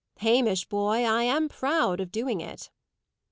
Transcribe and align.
"Hamish, 0.17 0.65
boy, 0.65 1.03
I 1.05 1.21
am 1.25 1.47
proud 1.47 1.99
of 1.99 2.11
doing 2.11 2.41
it." 2.41 2.71